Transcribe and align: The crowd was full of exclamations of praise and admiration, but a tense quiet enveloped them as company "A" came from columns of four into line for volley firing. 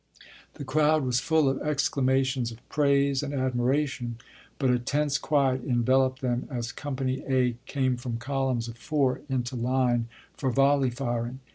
The 0.55 0.63
crowd 0.63 1.05
was 1.05 1.19
full 1.19 1.47
of 1.47 1.61
exclamations 1.61 2.51
of 2.51 2.67
praise 2.69 3.21
and 3.21 3.35
admiration, 3.35 4.17
but 4.57 4.71
a 4.71 4.79
tense 4.79 5.19
quiet 5.19 5.63
enveloped 5.63 6.21
them 6.21 6.47
as 6.49 6.71
company 6.71 7.23
"A" 7.29 7.55
came 7.67 7.97
from 7.97 8.17
columns 8.17 8.67
of 8.67 8.77
four 8.79 9.21
into 9.29 9.55
line 9.55 10.07
for 10.35 10.49
volley 10.49 10.89
firing. 10.89 11.39